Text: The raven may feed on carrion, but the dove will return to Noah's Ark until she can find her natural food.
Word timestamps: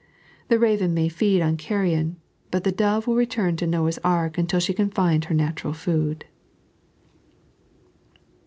The 0.47 0.57
raven 0.57 0.95
may 0.95 1.09
feed 1.09 1.43
on 1.43 1.57
carrion, 1.57 2.17
but 2.49 2.63
the 2.63 2.71
dove 2.71 3.05
will 3.05 3.15
return 3.15 3.55
to 3.57 3.67
Noah's 3.67 3.99
Ark 3.99 4.35
until 4.35 4.59
she 4.59 4.73
can 4.73 4.89
find 4.89 5.25
her 5.25 5.35
natural 5.35 5.73
food. 5.73 6.25